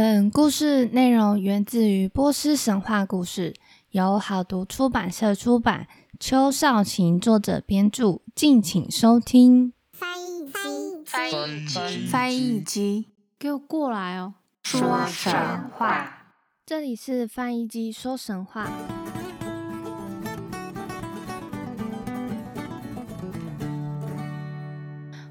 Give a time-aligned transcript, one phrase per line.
[0.00, 3.52] 本故事内容源自于波斯神话故事，
[3.90, 5.88] 由好读出版社出版，
[6.20, 9.72] 邱少晴作者编著，敬请收听。
[9.90, 13.08] 翻译机，翻译机，翻译机，
[13.40, 14.34] 给我过来哦！
[14.62, 15.32] 说神
[15.76, 16.28] 话，
[16.64, 18.70] 这里是翻译机说神话。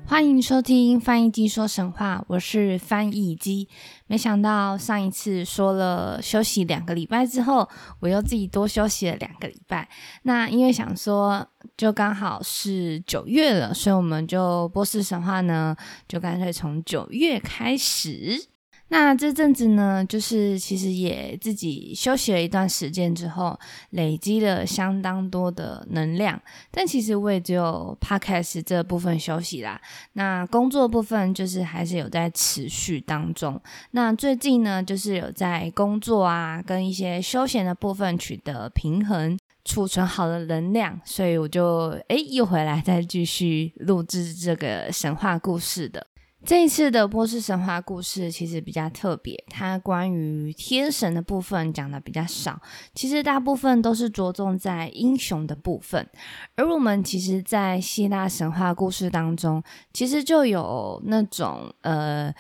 [0.10, 3.68] 欢迎收听翻译机说神话，我是翻译机。
[4.08, 7.68] 没想到上一次说了休息两个礼拜之后，
[8.00, 9.90] 我又自己多休息了两个礼拜。
[10.24, 11.46] 那因为想说，
[11.76, 15.76] 就刚好是九月了，所以我们就波斯神话呢，
[16.08, 18.48] 就干脆从九月开始。
[18.90, 23.60] 那这阵子呢，就是其实也自己休息了一段时间之后，
[23.90, 26.42] 累积了相当多的能量。
[26.72, 29.80] 但其实我也只有 podcast 这部分休息啦。
[30.14, 33.62] 那工作部分就是还是有在持续当中。
[33.92, 46.08] 那最近呢，就是有在工作啊，跟一些休闲的部分取得平衡，储存好的能量，所以我就诶又回来再继续录制这个神话故事的。
[46.48, 52.58] 这一次的波斯神话故事其实比较特别，它关于天神的部分讲的比较少，
[52.96, 56.10] 其实大部分都是着重在英雄的部分。
[56.56, 62.34] 而我们其实，在希腊神话故事当中，其实就有那种呃。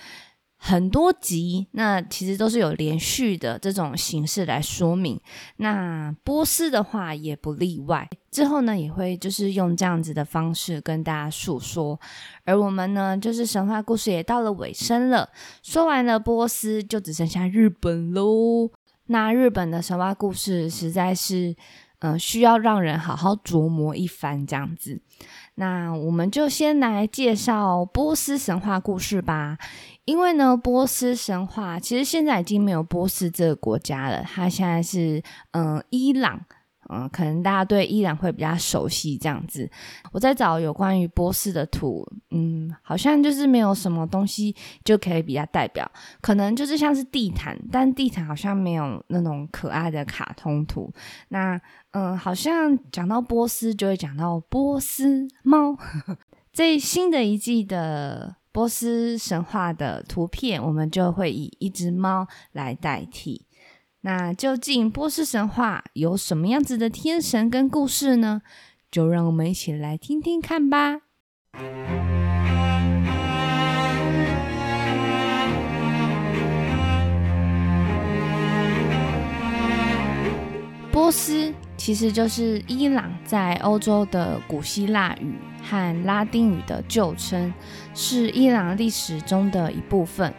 [0.59, 5.19] 很多集，那其实都是有连续的这种形式来说明。
[5.57, 8.09] 那波斯的话也不例外。
[8.31, 11.99] 之后呢，也会就是用这样子的方式跟大家诉说。
[12.43, 15.29] 而我们呢，就是神话故事也到了尾声了。
[15.61, 18.69] 说完了波斯，就只剩下日本喽。
[19.05, 21.55] 那日本的神话故事实在是，
[21.99, 25.01] 嗯，需要让人好好琢磨一番这样子。
[25.59, 29.57] 那我们就先来介绍波斯神话故事吧。
[30.05, 36.45] 因为呢，波斯神话其实现在已经没有波斯这个国家了，它现在是嗯伊朗，
[36.89, 39.69] 嗯，可能大家对伊朗会比较熟悉这样子。
[40.11, 45.89] 我在找有关于波斯的图，嗯，好像就是没有什么东西就可以比较代表，
[46.21, 50.91] 可能就是像是地毯，但地毯好像没有那种可爱的卡通图。
[51.29, 51.59] 那
[51.91, 55.77] 嗯，好像讲到波斯就会讲到波斯猫，
[56.53, 58.35] 这新的一季的。
[58.49, 63.45] 波斯神话的图片，我们就会以一只猫来代替。
[64.07, 68.41] 那究竟波斯神话有什么样子的天神跟故事呢？
[68.89, 71.01] 就让我们一起来听听看吧。
[80.89, 85.35] 波斯其实就是伊朗在欧洲的古希腊语。
[85.69, 87.53] 和拉丁语的旧称
[87.93, 90.33] 是伊朗历史中的一部分。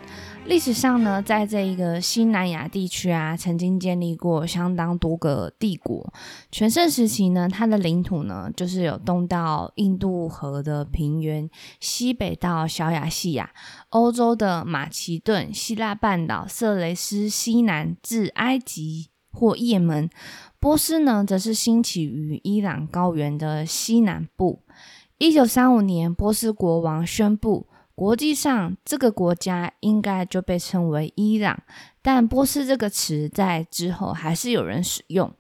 [0.49, 6.11] 历史上呢，在这一个西南亚地区啊，曾经建立过相当多个帝国。
[6.51, 11.51] 全盛时期呢，它的领土呢，就是有东到印度河的平原，
[11.81, 13.51] 西北到小亚细亚、
[13.91, 20.09] 欧洲的马其顿、希腊半岛、色雷斯，西南至埃及或也门。
[20.59, 24.63] 波斯呢，则是兴起于伊朗高原的西南部。
[25.19, 27.68] 一九三五年，波斯国王宣布，
[27.99, 31.61] 国际上这个国家应该就被称为伊朗。
[32.01, 35.35] 但波斯这个词在之后还是有人使用。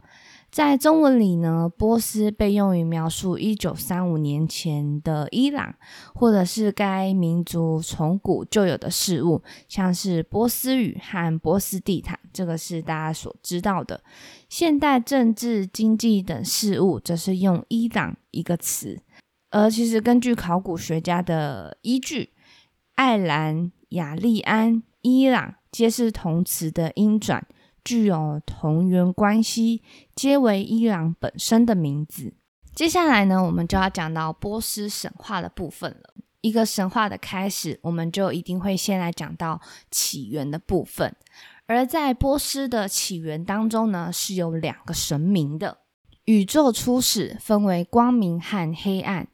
[0.51, 5.73] 在中文里呢，波斯被用于描述一九三五年前的伊朗，
[6.17, 14.03] 或者是该民族从古就有的事物，像是波斯语和波斯地毯，这个是大家所知道的。
[14.49, 19.01] 现代政治、经济等事物，则是用伊朗一个词。
[19.51, 22.31] 而其实根据考古学家的依据，
[22.99, 27.47] 爱兰、雅利安、伊朗皆是同词的音转，
[27.85, 29.83] 具有同源关系，
[30.17, 32.35] 皆为伊朗本身的名字。
[32.75, 36.15] 接下来呢，我们就要讲到波斯神话的部分了。
[36.41, 39.61] 一个神话的开始，我们就一定会先来讲到
[39.93, 41.15] 起源的部分。
[41.69, 45.79] 而在波斯的起源当中呢，是有两个神明的。
[46.25, 49.29] 宇宙初始分为光明和黑暗，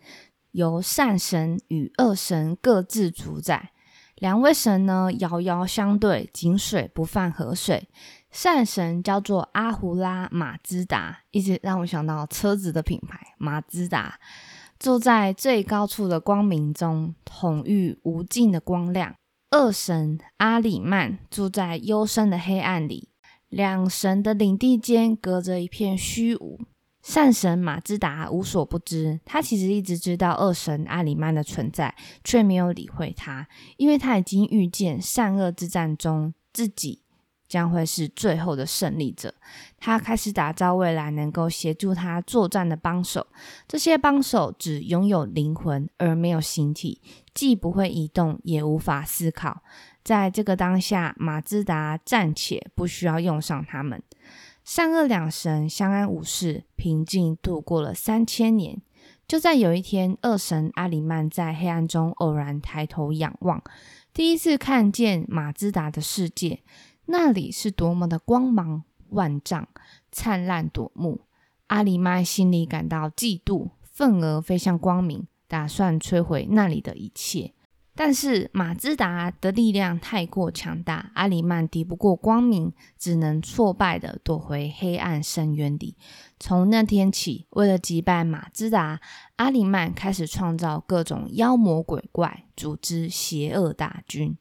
[0.54, 3.72] 由善神与恶神各自主宰。
[4.14, 7.88] 两位神呢，遥遥相对，井水不犯河水。
[8.30, 14.20] 善神叫做阿胡拉马兹达，一直让我想到车子的品牌马自达，
[14.78, 19.16] 住在最高处的光明中，统御无尽的光亮。
[19.50, 23.08] 恶神阿里曼住在幽深的黑暗里，
[23.48, 26.60] 两神的领地间隔着一片虚无。
[27.04, 33.46] 善神马自达无所不知，他其实一直知道恶神阿里曼的存在，却没有理会他，
[33.76, 37.02] 因为他已经预见善恶之战中自己
[37.46, 39.34] 将会是最后的胜利者。
[39.78, 43.26] 他开始打造未来能够协助他作战的帮手，
[43.68, 47.02] 这些帮手只拥有灵魂而没有形体，
[47.34, 49.62] 既不会移动，也无法思考。
[50.02, 54.02] 在这个当下，马自达暂且不需要用上他们。
[54.64, 58.80] 善恶两神相安无事，平静度过了三千年。
[59.28, 63.62] 就在有一天，恶神阿里曼在黑暗中偶然抬头仰望，
[64.14, 66.62] 第一次看见马自达的世界，
[67.06, 69.68] 那里是多么的光芒万丈、
[70.10, 71.20] 灿烂夺目。
[71.66, 77.52] 阿里曼心里感到嫉妒，愤而飞向光明，打算摧毁那里的一切。
[77.94, 85.96] 但是马自达的力量太过强大，阿里曼敌不过光明，只能挫败的躲回黑暗深渊里。
[86.38, 89.00] 从那天起，为了击败马自达，
[89.36, 94.36] 阿里曼开始创造各种妖魔鬼怪，组织邪恶大军。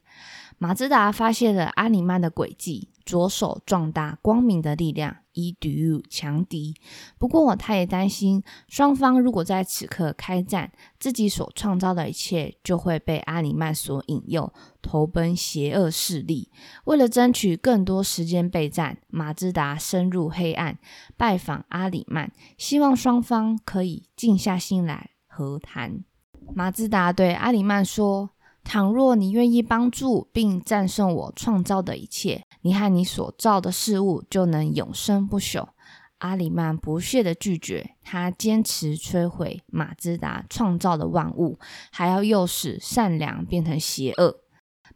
[0.58, 2.90] 马自达发现了阿里曼的诡计。
[3.04, 6.74] 着手壮大光明的力量，以抵御强敌。
[7.18, 16.50] 不过，他也担心，双方如果在此刻开战，自己所创造的一切就会被阿里曼所引诱，投奔邪恶势力。
[16.84, 20.78] 为了争取更多时间备战，马自达深入黑暗，
[21.16, 26.04] 拜访阿里曼，希望双方可以静下心来和谈。
[26.54, 28.33] 马自达对阿里曼说。
[28.64, 35.68] 倘若你愿意帮助并战胜我创造的一切，你和你所造的事物就能永生不朽。
[36.18, 41.58] 阿里曼不屑的拒绝，他坚持摧毁马自达创造的万物，
[41.92, 44.40] 还要诱使善良变成邪恶。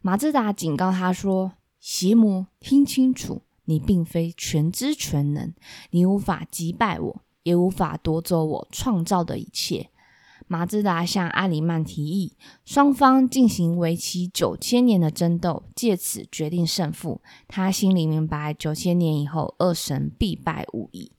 [0.01, 5.53] 马自达警告他说：“邪魔，听清楚，你并非全知全能，
[5.91, 9.91] 你无法击败我，也无法夺走我创造的一切。”
[10.51, 12.33] 马自达向阿里曼提议，
[12.65, 17.21] 双方进行为期九千年的争斗，借此决定胜负。
[17.47, 21.11] 他心里明白，九千年以后，恶神必败无疑。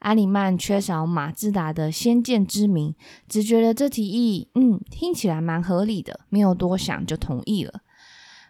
[0.00, 2.96] 阿里曼缺少马自达的先见之明，
[3.28, 7.82] 只觉得这提议，嗯，听起来蛮合理的，没有多想就同意了。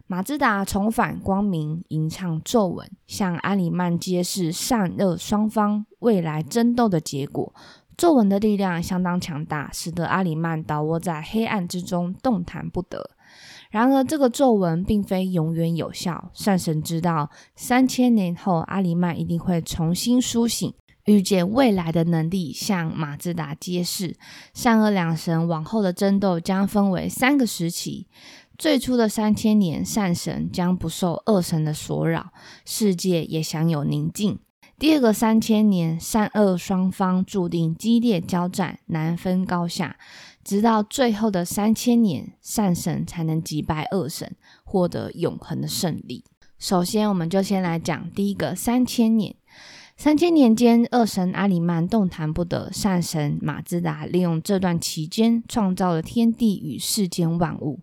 [0.06, 7.54] 马自达重返光明，吟唱咒文，向阿里曼揭示善恶双方未来争斗的结果。
[7.96, 13.10] 皱纹的力量相当强大，使得阿里曼倒卧在黑暗之中，动弹不得。
[13.70, 16.30] 然而，这个皱纹并非永远有效。
[16.34, 20.74] 善神知道，三千年后阿里曼一定会重新苏醒，
[21.06, 24.16] 预见未来的能力，向马自达揭示。
[24.52, 28.08] 善恶两神往后的争斗将分为三个时期。
[28.58, 32.30] 最初的三千年，善神将不受恶神的所扰，
[32.66, 34.38] 世界也享有宁静。
[34.82, 39.96] 第二个三千年，善恶双方注定激烈交战，难分高下。
[40.42, 44.34] 直到最后的三千年，善神才能击败恶神，
[44.64, 46.24] 获得永恒的胜利。
[46.58, 49.36] 首先，我们就先来讲第一个三千年。
[49.96, 57.78] 三千年间，恶神阿里曼动弹不得，善神马自达利用这段期间，创造了天地与世间万物。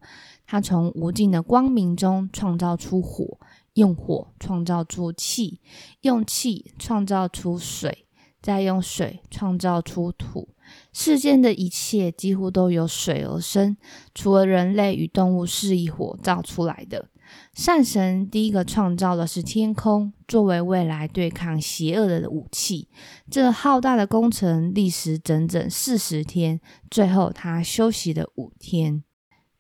[0.46, 3.38] 他从无尽的光明中创造出火。
[3.80, 5.60] 用火创造出气，
[6.02, 8.06] 用气创造出水，
[8.40, 10.50] 再用水创造出土。
[10.94, 13.76] 世间的一切几乎都由水而生，
[14.14, 17.10] 除了人类与动物是以火造出来的。
[17.54, 22.88] 善神第一个创造的是天空，作为未来对抗邪恶的武器。
[23.30, 26.60] 这浩大的工程历时整整四十天，
[26.90, 29.04] 最后他休息了五天。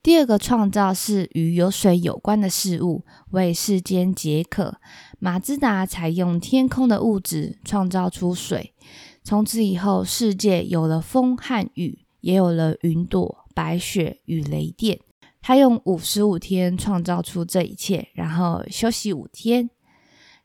[0.01, 4.79] 第二个创造是与有水有关的事物，为世间解渴。
[5.19, 8.73] 马自达采用天空的物质创造出水，
[9.25, 15.01] 从此以后，世界有了风和雨，也有了云朵、白雪与雷电。
[15.41, 19.69] 他用五十五天创造出这一切，然后休息五天。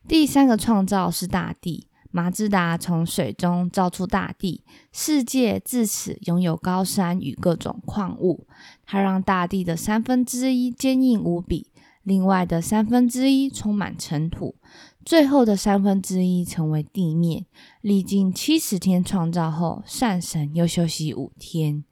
[0.09, 1.87] 第三个创造是大地。
[2.11, 8.47] 马自达从水中造出大地，世界自此拥有高山与各种矿物。
[8.87, 11.69] 它让大地的三分之一坚硬无比，
[12.03, 14.57] 另外的三分之一充满尘土，
[15.05, 17.47] 最后的三分之一成为地面。
[17.81, 21.85] 历经七十天创造后，善神又休息五天。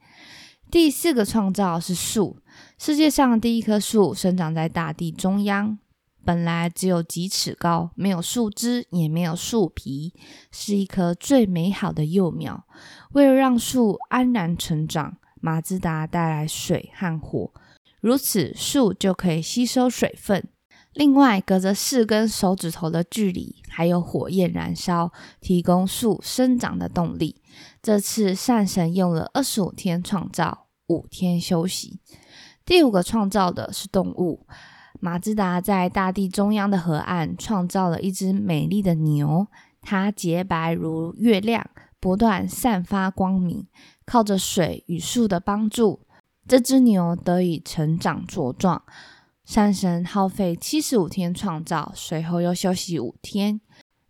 [0.71, 2.37] 第四个创造是树，
[2.79, 5.77] 世界上第一棵树生长在大地中央。
[6.25, 10.13] 本来只有几尺高，没有树枝，也没有树皮，
[10.51, 12.65] 是一棵最美好的幼苗。
[13.11, 17.51] 为了让树安然成长，马自达带来水和火，
[17.99, 20.47] 如此树就可以吸收水分。
[20.93, 27.41] 另外，隔着四根手指头的距离，还有火焰燃烧，提供树生长的动力。
[27.81, 31.99] 这次善神用了二十五天创造，五天休息。
[32.63, 34.47] 第五个创造的是动物。
[35.01, 39.47] 马自达在大地中央的河岸创造了一只美丽的牛，
[39.81, 41.69] 它洁白如月亮，
[42.03, 43.65] 不断散发光明。
[44.05, 46.01] 靠着水与树的帮助，
[46.45, 48.83] 这只牛得以成长茁壮。
[49.45, 53.61] 山神耗费七十五天创造，随后又休息五天。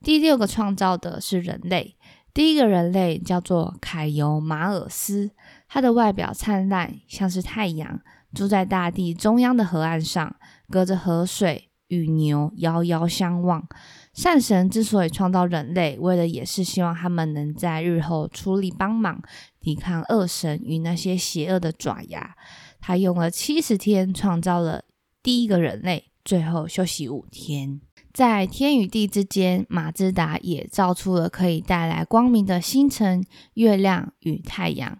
[0.01, 1.95] 第六个创造的是人类。
[2.33, 5.29] 第一个人类叫做凯尤马尔斯，
[5.67, 8.01] 他的外表灿烂，像是太阳，
[8.33, 10.35] 住在大地中央的河岸上，
[10.67, 13.67] 隔着河水，与牛遥遥相望。
[14.13, 19.21] 善神之所以创造人类，为的也是希望他们能在日后出力帮忙，
[19.59, 22.35] 抵抗恶神与那些邪恶的爪牙。
[22.79, 24.83] 他用了七十天创造了
[25.23, 27.81] 第一个人类，最后休息五天。
[28.13, 34.99] 在天与地之间，马自达也造出了可以带来光明的星辰、月亮与太阳。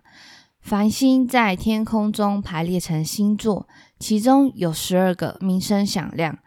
[0.60, 3.68] 繁星在天空中排列成星座，
[4.00, 6.40] 其中有十二个名声响亮，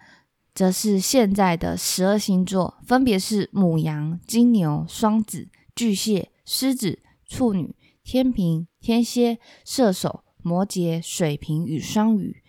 [0.57, 12.43] 则是现在的十二星座，分别是母羊、金牛、双子、巨蟹、狮子、处女、天平、天蝎、射手、摩羯、水瓶与双鱼。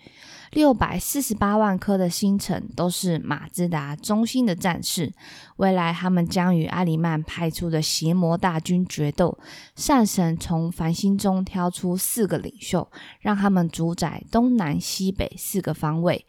[0.51, 5.13] 六百四十八万颗的星辰都是马自达中心的战士，
[5.57, 9.37] 未来他们将与阿里曼派出的邪魔大军决斗。
[9.75, 12.89] 善神从繁星中挑出四个领袖，
[13.19, 16.25] 让他们主宰东南西北四个方位。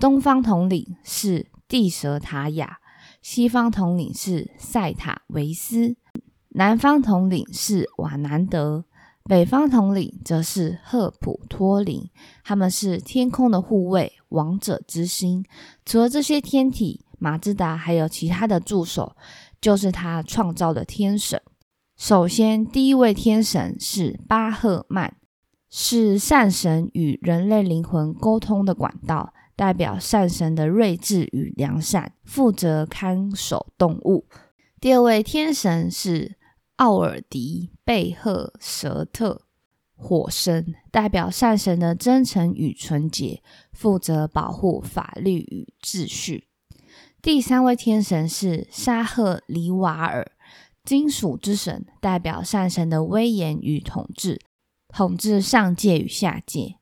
[0.00, 2.78] 东方统领是地蛇塔雅，
[3.20, 5.96] 西方统领是塞塔维斯，
[6.50, 8.84] 南方统领是瓦南德。
[9.28, 12.08] 北方统领则是赫普托林，
[12.42, 15.44] 他们是天空的护卫，王者之心。
[15.84, 19.14] 除了这些天体，马自达还有其他的助手，
[19.60, 21.38] 就是他创造的天神。
[21.98, 25.14] 首先，第一位天神是巴赫曼，
[25.68, 34.26] 是善神与人类灵魂沟通的管道，代表善神的睿智与良善，负责看守动物。
[34.80, 36.38] 第二位天神是。
[36.78, 39.46] 奥尔迪贝赫舍特
[39.96, 43.42] 火神代表善神的真诚与纯洁，
[43.72, 46.48] 负责保护法律与秩序。
[47.22, 50.30] 第三位天神是沙赫里瓦尔
[50.84, 54.38] 金属之神，代表善神的威严与统治，
[54.88, 56.74] 统治上界与下界。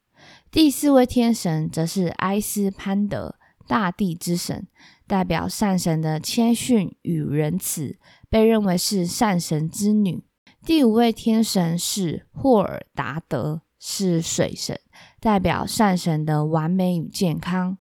[0.50, 3.36] 第四位天神则是埃斯潘德
[3.68, 4.66] 大地之神，
[5.06, 7.96] 代表善神的谦逊与仁慈。
[8.28, 10.25] 被认为是善神之女。
[10.66, 14.80] 第五位天神是霍尔达德，是水神，
[15.20, 17.78] 代表善神的完美与健康。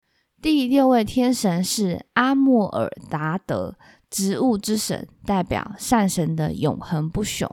[0.41, 3.77] 第六位天神是阿莫尔达德，
[4.09, 7.51] 植物之神，代表善神的永恒不朽。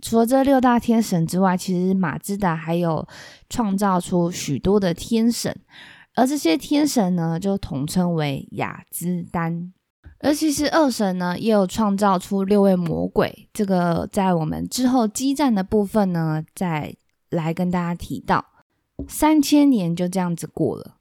[0.00, 3.06] 除了这六大天神之外，其实马自达还有
[3.50, 5.54] 创造出许多的天神，
[6.14, 9.74] 而这些天神呢，就统称为雅兹丹。
[10.20, 13.48] 而其实二神呢，也有创造出六位魔鬼。
[13.52, 16.94] 这个在我们之后激战的部分呢，再
[17.30, 18.44] 来跟大家提到。
[19.06, 20.96] 三千年就这样子过了，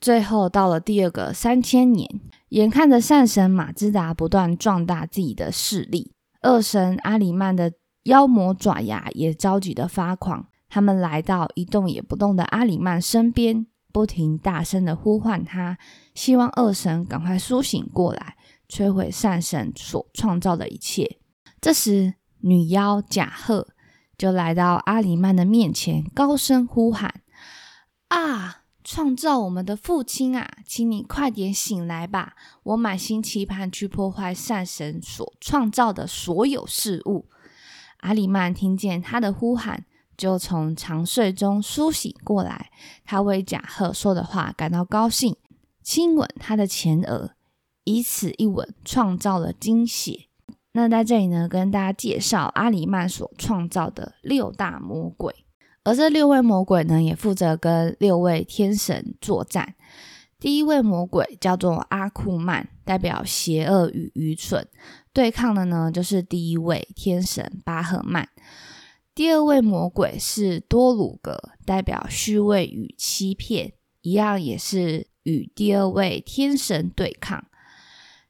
[0.00, 10.48] 最后到了第二个三千年，眼看着善神马自达不断壮大自己的势力，二神阿里曼的妖魔爪牙也着急的发狂。
[10.68, 15.78] 他们来到一动也不动的阿里曼身边，不停大声的呼唤他，
[16.14, 18.35] 希望二神赶快苏醒过来。
[18.68, 21.18] 摧毁善神所创造的一切。
[21.60, 23.68] 这时，女妖贾赫
[24.16, 27.22] 就来到阿里曼的面前，高声呼喊
[28.08, 32.34] ：“啊，创造我们的父亲啊，请你快点醒来吧！
[32.62, 37.28] 我满心期盼去破坏善神所创造的所有事物。”
[38.00, 39.84] 阿里曼听见他的呼喊，
[40.16, 42.70] 就从长睡中苏醒过来。
[43.04, 45.36] 他为贾赫说的话感到高兴，
[45.82, 47.35] 亲吻他的前额。
[47.86, 50.26] 以此一吻创造了惊喜。
[50.72, 55.34] 那在这里呢，跟大家介绍阿里曼所创造的六大魔鬼，
[55.84, 59.74] 而这六位魔鬼呢，也负责跟六位天神作战。
[60.38, 64.68] 第一位魔鬼叫做阿库曼，代表邪恶与愚蠢，
[65.14, 68.28] 对抗的呢就是第一位天神巴赫曼。
[69.14, 77.46] 第二位魔鬼是多鲁格，代表虚伪与欺骗，一样也是与第二位天神对抗。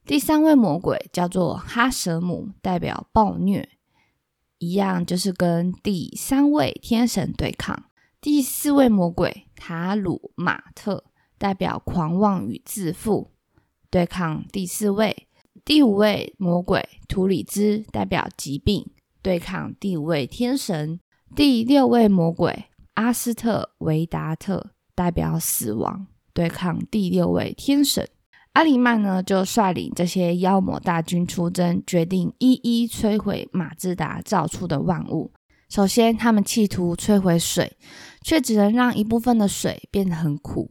[0.07, 3.69] 第三位魔鬼叫做哈舍姆，代表暴虐，
[4.59, 7.87] 一样就是跟第三位天神对抗。
[8.21, 11.03] 第四位魔鬼塔鲁马特，
[11.37, 13.33] 代表狂妄与自负，
[13.91, 15.27] 对抗第四位。
[15.65, 18.89] 第五位魔鬼图里兹，代表疾病，
[19.21, 21.01] 对抗第五位天神。
[21.35, 26.07] 第六位魔鬼阿斯特维达特，代表死亡。
[26.33, 28.09] 对抗第六位天神。
[28.57, 35.31] 阿里曼呢，就率领这些妖魔大军出征，决定一一摧毁马自达造出的万物。
[35.69, 37.77] 首先，他们企图摧毁水，
[38.23, 40.71] 却只能让一部分的水变得很苦；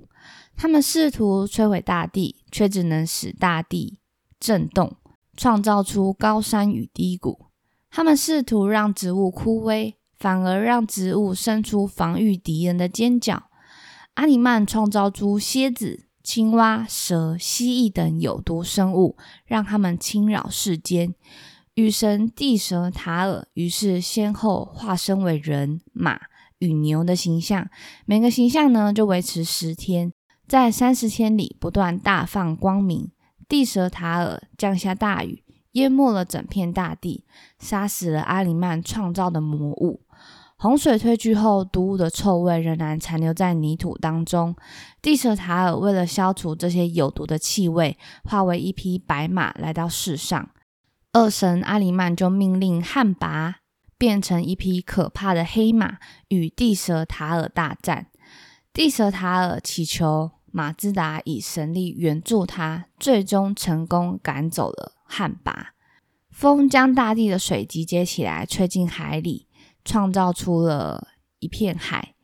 [0.58, 4.00] 他们试图摧毁大地，却只能使大地
[4.40, 4.98] 震动，
[5.38, 7.38] 创造出高山与低谷；
[7.92, 13.44] 他们试图让植物枯萎，反而让植物生出防御敌人的尖角。
[14.16, 16.05] 阿里曼创造出蝎子。
[16.26, 19.16] 青蛙、蛇、蜥蜴等有毒生物，
[19.46, 21.14] 让他们侵扰世间。
[21.76, 26.20] 雨神地蛇塔尔于是先后化身为人、马
[26.58, 27.70] 与牛的形象，
[28.06, 30.12] 每个形象呢就维持十天，
[30.48, 33.12] 在三十天里不断大放光明。
[33.48, 37.24] 地蛇塔尔降下大雨，淹没了整片大地，
[37.60, 40.05] 杀死了阿里曼创造的魔物。
[40.66, 44.56] 洪水退去后，毒物的臭味仍然残留在泥土当中。
[45.00, 50.50] 地蛇塔尔为了消除这些有毒的气味，化为一匹白马来到世上。
[51.14, 53.58] 恶神阿里曼就命令汉拔
[54.00, 58.08] 变成一匹可怕的黑马，与地蛇塔尔大战。
[58.74, 65.74] 地蛇塔尔祈求马兹达以神力援助他，最终成功赶走了汉拔。
[66.32, 69.46] 风将大地的水集结起来，吹进海里。
[69.86, 71.08] 创造出了
[71.40, 72.16] 一片海，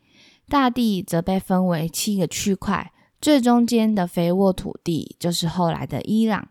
[0.50, 2.92] 大地则被分为七个区块，
[3.22, 6.50] 最中间的肥沃土地就是后来的伊朗。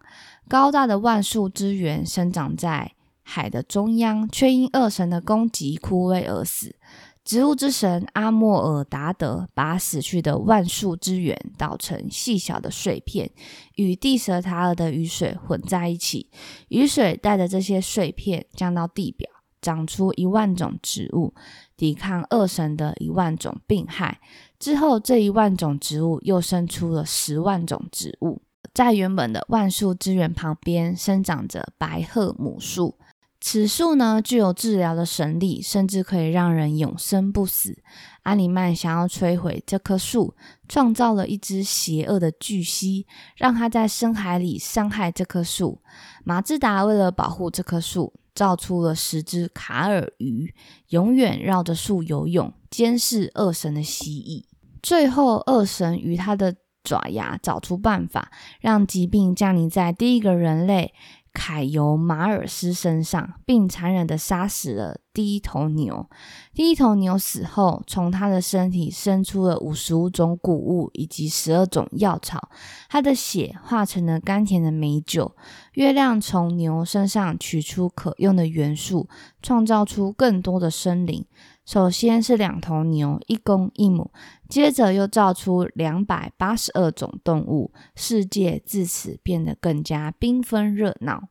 [0.49, 6.77] 高大的万树之源生长在海的中央，却因恶神的攻击枯萎而死。
[7.23, 13.31] 植物之神阿莫尔达德把死去的万树之源捣成细小的碎片，
[13.77, 16.31] 与地蛇塔尔的雨水混在一起，
[16.69, 19.29] 雨水带着这些碎片降到地表。
[19.61, 21.35] 长出一万种植物，
[21.77, 24.21] 抵抗恶神的一万种病害。
[24.59, 28.43] 之后，这一万种植物又生出了十万种植物。
[28.73, 32.97] 在原本的万树之源旁边，生长着白鹤母树。
[33.43, 37.83] 此树呢，具有治疗的神力，甚至可以让人永生不死。
[38.25, 40.35] 阿里曼想要摧毁这棵树，
[40.69, 45.81] 创造了一只邪恶的巨蜥，让它在深海里伤害这棵树。
[46.23, 48.13] 马自达为了保护这棵树。
[48.41, 50.55] 造出了十只卡尔鱼，
[50.89, 54.45] 永远绕着树游泳，监视恶神的蜥蜴。
[54.83, 60.95] 最后，恶神与他的爪牙找出办法，让疾病降临在第一个人类。
[61.33, 66.09] 凯尤马尔斯身上，并残忍的杀死了第一头牛。
[66.53, 72.51] 第一头牛死后，从他的身体生出了五十五种谷物以及十二种药草，
[72.89, 75.37] 他的血化成了甘甜的美酒。
[75.75, 79.09] 月亮从牛身上取出可用的元素，
[79.43, 81.25] 创造出更多的生灵。
[81.71, 84.11] 首先是两头牛，一公一母，
[84.49, 91.29] 接着又造出两百八十二种动物，世界自此变得更加缤纷热闹。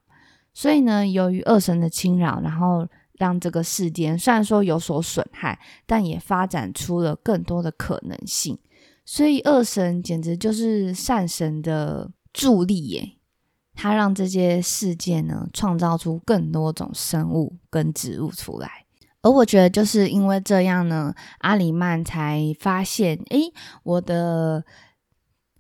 [0.54, 8.58] 所以呢，由于恶神的侵扰，然后让这个世间虽然说有所损害，但也发展出了更多的可能性。
[9.04, 13.18] 所以恶神简直就是善神的助力耶，
[13.76, 18.86] 他让这些世界呢创造出更多种生物跟植物出来。
[19.22, 23.52] 而我觉得就是因为这样呢，阿里曼才发现，诶，
[23.84, 24.64] 我的。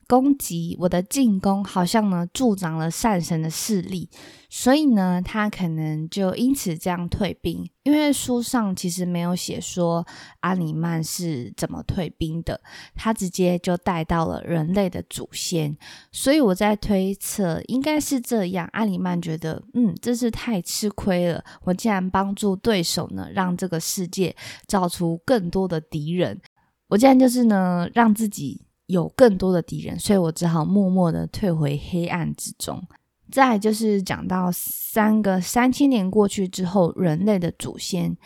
[0.09, 4.09] 攻击我的进攻，好像呢助长了善神的势力，
[4.49, 7.63] 所以呢，他可能就因此这样退兵。
[7.83, 10.03] 因为书上其实没有写说
[10.39, 12.59] 阿里曼是怎么退兵的，
[12.95, 15.77] 他直接就带到了人类的祖先，
[16.11, 18.67] 所以我在推测应该是这样。
[18.73, 26.41] 阿里曼觉得，嗯，真是太吃亏了，我竟然帮助对手呢，让这个世界造出更多的敌人，
[26.87, 28.65] 我竟然就是呢，让自己。
[28.89, 32.84] 有更多的敌人，所以我只好默默的退回黑暗之中。
[33.32, 38.17] 再就是讲到三个三千年过去之后，人类的祖先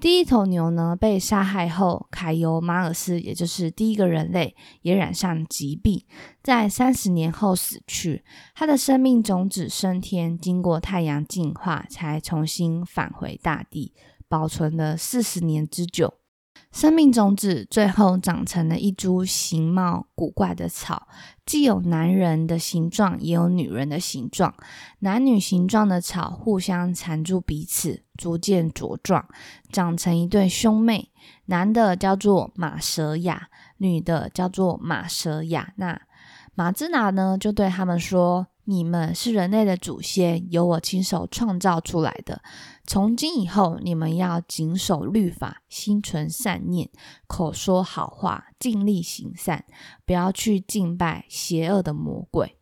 [0.00, 6.04] 第一头牛呢被杀害后，凯尤马尔斯也就是第一个人类也染上疾病，
[6.44, 8.22] 在三十年后死去。
[8.54, 13.92] 他的生命种子升天，经过太阳净化，才重新返回大地，
[14.28, 16.14] 保存了四十年之久。
[16.72, 21.06] 生命种子最后长成了一株形貌古怪的草，
[21.44, 24.54] 既有男人的形状，也有女人的形状。
[25.00, 29.28] 男女形状的草互相缠住彼此，逐渐茁壮，
[29.70, 31.10] 长成一对兄妹。
[31.44, 35.74] 男的叫做马蛇亚，女的叫做马蛇亚。
[35.76, 36.00] 娜
[36.54, 42.40] 马兹娜呢，就对他们说：“你们是人类的祖先，由我亲手创造出来的。
[42.86, 46.88] 从今以后，你们要谨守律法，心存善念，
[47.26, 49.64] 口说好话，尽力行善，
[50.06, 52.56] 不要去敬拜邪恶的魔鬼。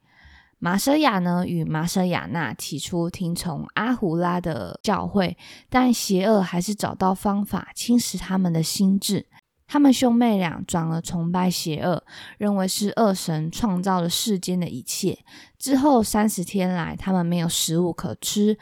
[0.62, 5.34] 马舍雅呢与马舍雅娜起初听从阿胡拉的教诲，
[5.70, 9.26] 但邪恶还是找到方法侵蚀他们的心智。
[9.72, 12.02] 他们兄妹俩转而崇拜邪恶，
[12.38, 15.16] 认为是恶神创造了世间的一切。
[15.60, 18.58] 之后三十天来，他们没有食物可吃，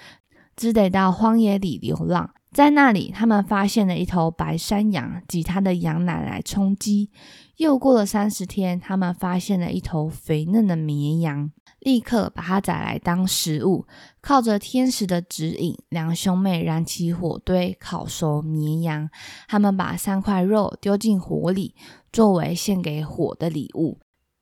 [0.54, 2.34] 只得到荒野里流浪。
[2.52, 7.08] 在那里，他们发现了一头白山羊及它的羊奶来充饥。
[7.58, 11.50] 又过了三十天，他们发现了一头肥嫩的绵羊。
[11.80, 13.86] 立刻把它宰来当食物，
[14.20, 19.08] 靠着天使的指引，两兄妹燃起火堆，烤熟绵羊。
[19.46, 21.74] 他们把三块肉丢进火里，
[22.12, 23.98] 作为献给火的礼物。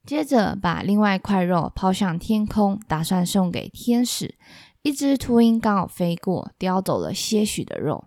[0.07, 4.35] 接着把另外一块肉抛向天空，打算送给天使。
[4.83, 8.05] 一只秃鹰刚好飞过，叼走了些许的肉。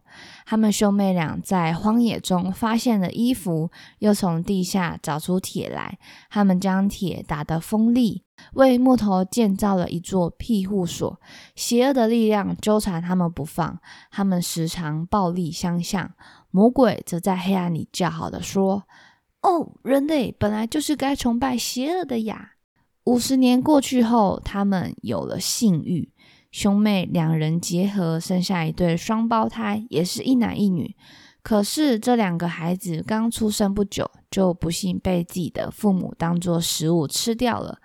[0.50, 6.00] 他们兄妹俩在荒野中发现了衣服，又从地下找出铁来。
[6.28, 11.22] 他们将铁打得锋利，为木头建造了一座庇护所。
[11.56, 16.12] 邪恶的力量纠缠他们不放，他们时常暴力相向。
[16.50, 18.86] 魔鬼则在黑暗里叫好的说
[19.44, 22.54] ：“哦，人类本来就是该崇拜邪恶的呀！”
[23.06, 26.12] 五十年过去后，他们有了性欲。
[26.52, 30.96] 兄妹两人结合，生下一对双胞胎，也是一男一女。
[31.42, 37.80] 可是这两个孩子刚出生不久，就不幸被自己的父母当作食物吃掉了。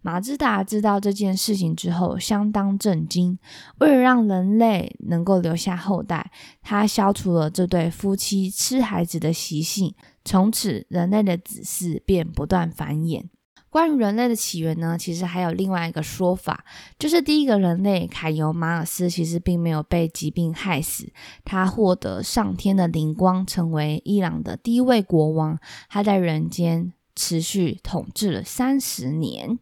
[0.00, 3.36] 马自达知道这件事情之后，相当震惊。
[3.78, 6.30] 为了让人类能够留下后代，
[6.62, 13.24] 他消除了这对夫妻吃孩子的习性，从此人类的子嗣便不断繁衍。
[13.70, 16.64] 关于人类的起源呢，其实还有另外一个说法，
[16.98, 21.12] 就是第一个人类凯尤马尔斯其实并没有被疾病害死，
[21.44, 29.58] 他获得上天的灵光，成为伊朗的第一位国王，他在人间持续统治了三十年。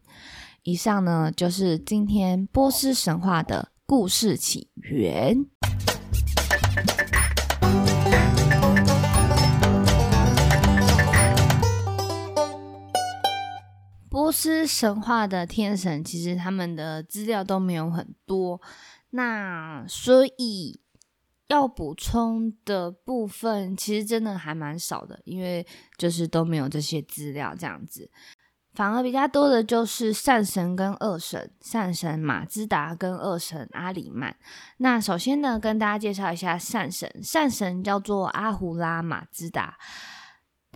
[0.62, 5.46] 以上呢，就是今天波斯神话的故事起源。
[14.16, 18.58] 波斯神话的天神，其实他们的资料都没有很多，
[19.10, 20.80] 那所以
[21.48, 25.66] 要补充的部分，其实真的还蛮少的，因为
[25.98, 28.10] 就是都没有这些资料这样子，
[28.72, 34.34] 反而比较多的就是善神跟恶神，善神马兹达跟恶神阿里曼。
[34.78, 39.76] 那首先呢，跟大家介绍一下善神，善神叫做阿胡拉马兹达。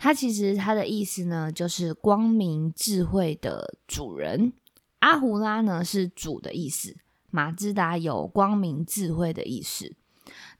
[0.02, 4.54] 它其实它的意思呢，就是光明智慧的主人。
[5.00, 6.96] 阿胡拉呢是主的意思，
[7.30, 9.94] 马自达有光明智慧的意思。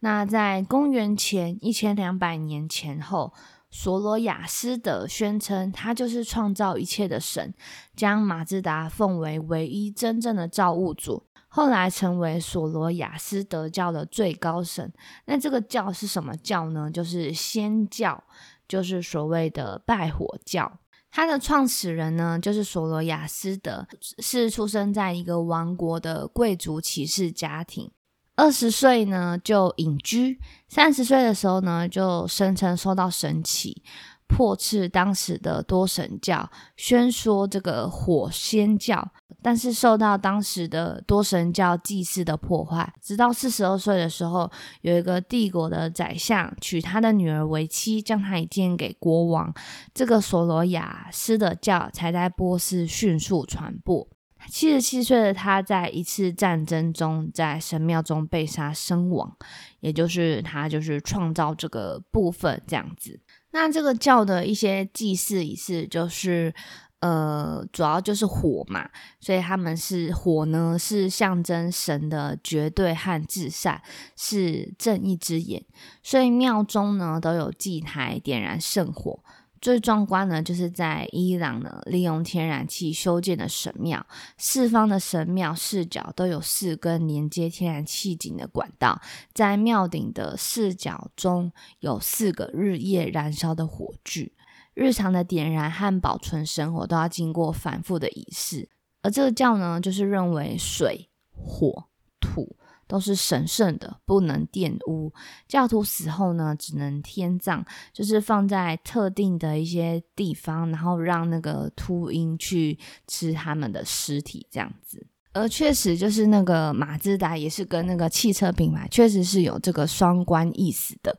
[0.00, 3.33] 那在公元前一千两百年前后，
[3.70, 7.55] 索罗亚斯德宣称他就是创造一切的神，
[7.96, 14.92] 将马自达奉为唯一真正的造物主，后来成为索罗亚斯德教的最高神。
[15.24, 16.90] 那这个教是什么教呢？
[16.90, 18.22] 就是仙教。
[18.71, 20.79] 就是所谓的拜火教，
[21.11, 23.89] 它的创始人呢，就是索罗亚斯德，
[24.21, 27.91] 是出生在一个王国的贵族骑士家庭。
[28.37, 33.83] 二十岁呢就隐居，三十岁的时候呢就声称受到神启。
[34.31, 39.12] 破斥当时的多神教，宣说这个火仙教，
[39.43, 42.95] 但是受到当时的多神教祭祀的破坏。
[43.03, 44.51] 直到四十二岁的时候，
[44.83, 49.53] 有一个帝国的宰相娶他的女儿为妻，将他一荐给国王，
[49.93, 54.09] 这个索罗亚斯的教才在波斯迅速传播。
[54.49, 59.37] 七十七岁的他在一次战争中，在神庙中被杀身亡，
[59.81, 63.21] 也就是他就是创造这个部分这样子。
[63.53, 66.55] 那这个教的一些祭祀仪式，就是
[67.01, 68.89] 呃，主要就是火嘛，
[69.21, 73.81] 所以他们是火呢，是象征神的绝对和至善，
[74.17, 75.65] 是正义之眼，
[76.03, 79.21] 所以庙中呢都有祭台点燃圣火。
[79.61, 84.07] 最壮观呢，就是在伊朗呢，利用天然气修建的神庙，
[84.38, 89.01] 四方的神庙四角都有四根连接天然气井的管道，
[89.35, 94.33] 在庙顶的四角中有四个日夜燃烧的火炬，
[94.73, 98.70] 日常的点燃和保存生活都要经过反复的仪式，
[99.03, 101.85] 而这个教呢，就是认为水、火、
[102.18, 102.57] 土。
[102.90, 105.12] 都是神圣的，不能玷污。
[105.46, 112.76] 教徒死后呢，只能天葬，就是放在特定的一些地方，然后让那个秃鹰去
[113.07, 115.07] 吃他们的尸体，这样子。
[115.33, 121.16] 而确实就是那个马自达也是跟那个汽车品牌确实是有这个双关意思的。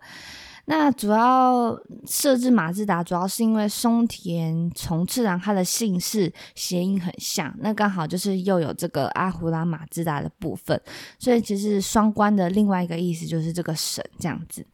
[0.65, 10.79] 那主要设置马自达，主要是因为松田重次郎他的姓氏谐音很像，那刚好就是又有这个阿胡拉马自达的部分，
[11.17, 14.65] 所以其实双关的另外一个意思就是这个神这样子。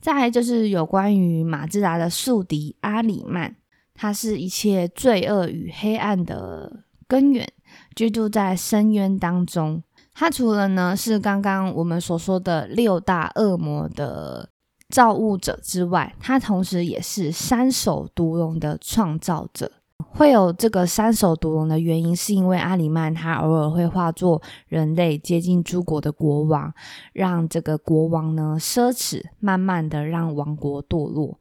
[0.00, 3.54] 再来就是有关于马自达的宿敌阿里曼，
[3.94, 7.46] 他是一切罪恶与黑暗的根源，
[7.94, 9.82] 居住在深渊当中。
[10.14, 14.48] 他除了呢是刚刚我们所说的六大恶魔的。
[14.88, 19.70] 造物者之外，他同时也是三首独龙的创造者。
[20.10, 26.72] 会有这个三首独龙的原因，是因为阿里曼他偶尔会化作人类接近诸国的国王，
[27.12, 31.38] 让这个国王呢奢侈，慢慢的让王国堕落。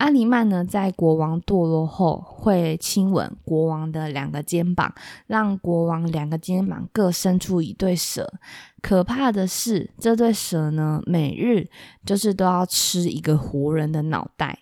[0.00, 4.94] 阿里曼呢，在国王堕落后，会亲吻国王的两个肩膀，
[5.26, 8.32] 让国王两个肩膀各伸出一对蛇。
[8.80, 11.68] 可怕的是，这对蛇呢，每日
[12.06, 14.60] 就是都要吃一个活人的脑袋。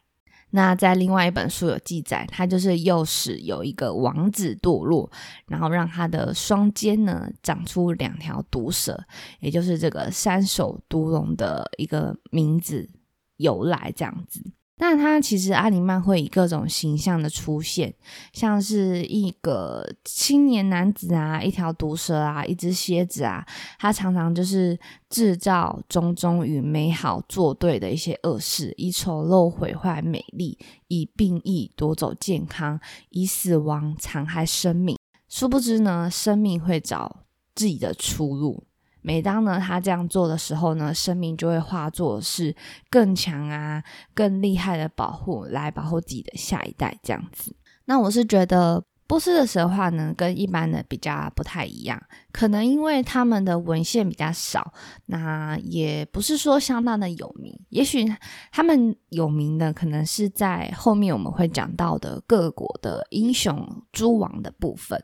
[0.51, 5.09] 那在另外一本书有记载，他就是诱使有一个王子堕落，
[5.47, 9.05] 然后让他的双肩呢长出两条毒蛇，
[9.39, 12.91] 也就是这个三首毒龙的一个名字
[13.37, 14.43] 由来，这样子。
[14.79, 17.93] 那他其实阿里曼会以各种形象的出现，
[18.33, 23.45] 像是一个青年男子啊，一条毒蛇啊，一只蝎子啊，
[23.79, 24.79] 他常常就是
[25.11, 34.97] 制造种种与美好作对的一些恶事，以丑陋毁坏美丽，以病疫夺走健康，以死亡残害生命。
[35.29, 38.65] 殊不知呢，生命会找自己的出路。
[39.01, 42.55] 每当呢他这样做的时候呢，生命就会化作是
[42.91, 43.83] 更强啊、
[44.15, 47.55] 更厉害的保护，来保护自己的下一代这样子。
[47.85, 51.99] 那我是觉得波斯的神话呢，跟一般的比较不太一样，
[52.31, 54.75] 可能因为他们的文献比较少，
[55.07, 57.59] 那也不是说相当的有名。
[57.71, 58.05] 也许
[58.53, 65.03] 他们有名的，可能是在后面我们会讲到的各国的英雄诸王的部分。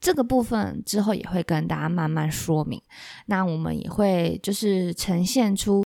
[0.00, 2.80] 这个部分之后也会跟大家慢慢说明。
[3.26, 5.84] 那我们也会就是呈现出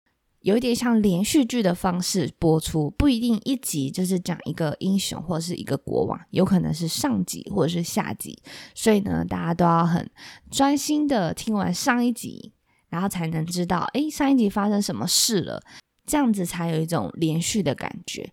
[0.40, 8.42] 有一点像连续剧的方式播出，不一定一集就是讲一个英雄或是一个国王，有可能是上集或者是下集。
[8.74, 10.10] 所以呢，大家都要很
[10.50, 12.52] 专心的听完上一集，
[12.88, 15.62] 然后才能知道，诶，上一集发生什么事了，
[16.06, 18.32] 这样子才有一种连续的感觉。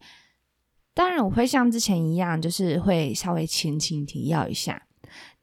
[0.93, 4.86] 当然，我会像之前一样，就是会稍微前情提要一下。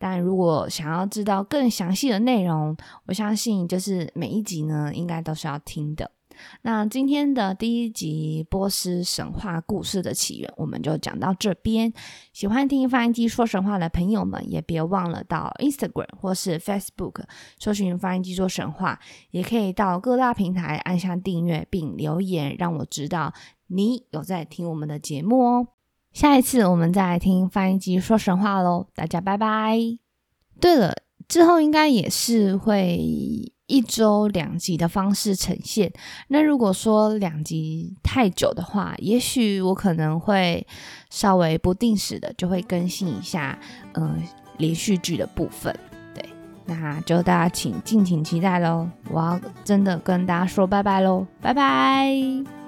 [0.04, 6.10] 但如果想要知道更详细的内容，我相信就是每一集呢，应该都是要听的。
[6.60, 11.90] 那今天的第一集波斯神话故事的起源，我们就讲到这边。
[12.34, 17.22] 喜欢听翻译机说神话的朋友们，也别忘了到 Instagram 或是 Facebook
[17.58, 23.32] 搜寻翻译机说神话，也可以到各大平台按下订阅并留言，让我知道
[23.68, 25.68] 你有在听我们的节目哦。
[26.14, 29.76] 下一次我们再来听翻译机说神话喽，大家拜拜。
[30.60, 30.94] 对了，
[31.28, 32.96] 之后应该也是会
[33.66, 35.92] 一周两集的方式呈现。
[36.28, 40.64] 那如果说两集太久的话，也许我可能会
[41.10, 43.58] 稍微不定时的就会更新一下，
[43.94, 44.22] 嗯，
[44.58, 45.76] 连续剧的部分。
[46.14, 46.24] 对，
[46.64, 48.88] 那就大家请敬请期待喽。
[49.10, 52.63] 我要真的跟大家说拜拜喽，拜拜。